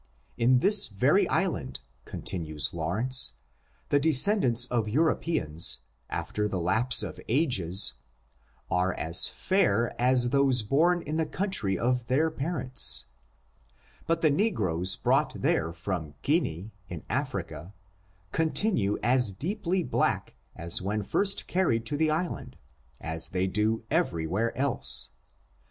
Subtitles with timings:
[0.35, 3.33] In this very island, continues Law rence,
[3.89, 7.93] the descendants of Europeans, after the lapse of ages,
[8.71, 13.05] are as fair as those born in the country of their parents;
[14.07, 17.71] but the negroes brought there from Guinea, in Africa,
[18.31, 22.57] continue as deeply black as when first carried to the island,
[22.99, 25.09] as they do everywhere else.